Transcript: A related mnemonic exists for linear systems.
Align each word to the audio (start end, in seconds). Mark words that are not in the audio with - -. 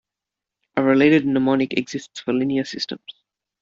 A 0.77 0.81
related 0.81 1.27
mnemonic 1.27 1.73
exists 1.77 2.21
for 2.21 2.33
linear 2.33 2.63
systems. 2.63 3.13